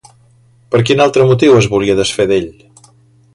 [0.75, 2.49] Per quin altre motiu es volia desfer d'ell?